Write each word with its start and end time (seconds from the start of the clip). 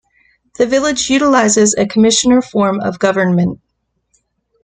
The 0.57 0.65
village 0.65 1.11
utilizes 1.11 1.75
a 1.77 1.85
commissioner 1.85 2.41
form 2.41 2.79
of 2.79 2.97
government. 2.97 3.59